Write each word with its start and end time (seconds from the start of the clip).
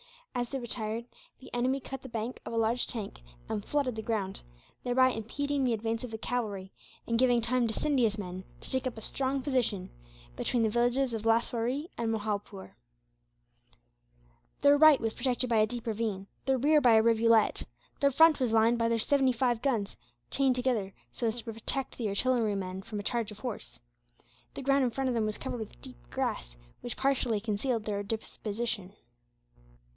As 0.33 0.49
they 0.49 0.57
retired, 0.59 1.05
the 1.39 1.53
enemy 1.53 1.79
cut 1.79 2.01
the 2.01 2.09
bank 2.09 2.39
of 2.45 2.53
a 2.53 2.57
large 2.57 2.87
tank 2.87 3.21
and 3.47 3.63
flooded 3.63 3.95
the 3.95 4.01
ground, 4.01 4.41
thereby 4.83 5.09
impeding 5.09 5.63
the 5.63 5.73
advance 5.73 6.03
of 6.03 6.09
the 6.09 6.17
cavalry, 6.17 6.71
and 7.05 7.19
giving 7.19 7.39
time 7.41 7.67
to 7.67 7.73
Scindia's 7.73 8.17
men 8.17 8.43
to 8.61 8.71
take 8.71 8.87
up 8.87 8.97
a 8.97 9.01
strong 9.01 9.43
position 9.43 9.91
between 10.37 10.63
the 10.63 10.69
villages 10.69 11.13
of 11.13 11.25
Laswaree 11.25 11.89
and 11.99 12.09
Mohaulpore. 12.11 12.73
[Illustration: 12.73 13.83
Plan 13.91 14.23
of 14.23 14.31
the 14.31 14.37
Battle 14.39 14.55
of 14.55 14.61
Laswaree.] 14.61 14.61
Their 14.61 14.77
right 14.79 15.01
was 15.01 15.13
protected 15.13 15.49
by 15.49 15.57
a 15.57 15.67
deep 15.67 15.85
ravine; 15.85 16.27
their 16.45 16.57
rear 16.57 16.81
by 16.81 16.93
a 16.93 17.01
rivulet; 17.03 17.63
their 17.99 18.09
front 18.09 18.39
was 18.39 18.53
lined 18.53 18.79
with 18.81 18.89
their 18.89 18.97
seventy 18.99 19.33
five 19.33 19.61
guns, 19.61 19.97
chained 20.31 20.55
together 20.55 20.93
so 21.11 21.27
as 21.27 21.37
to 21.37 21.43
protect 21.43 21.97
the 21.99 22.07
artillerymen 22.07 22.81
from 22.81 22.99
a 22.99 23.03
charge 23.03 23.29
of 23.31 23.39
horse. 23.39 23.81
The 24.55 24.63
ground 24.63 24.85
in 24.85 24.91
front 24.91 25.09
of 25.09 25.13
them 25.13 25.25
was 25.25 25.37
covered 25.37 25.59
with 25.59 25.79
deep 25.81 25.97
grass, 26.09 26.55
which 26.79 26.97
partially 26.97 27.41
concealed 27.41 27.83
their 27.83 28.01
disposition. 28.01 28.93